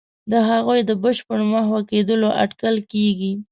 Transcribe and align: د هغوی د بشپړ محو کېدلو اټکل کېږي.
د 0.31 0.33
هغوی 0.49 0.79
د 0.89 0.91
بشپړ 1.03 1.39
محو 1.53 1.77
کېدلو 1.89 2.29
اټکل 2.43 2.75
کېږي. 2.91 3.31